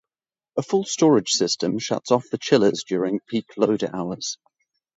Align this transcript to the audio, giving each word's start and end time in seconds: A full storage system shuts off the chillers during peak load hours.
A 0.57 0.63
full 0.63 0.83
storage 0.83 1.29
system 1.29 1.77
shuts 1.77 2.09
off 2.09 2.27
the 2.31 2.39
chillers 2.39 2.83
during 2.87 3.19
peak 3.27 3.45
load 3.55 3.83
hours. 3.83 4.39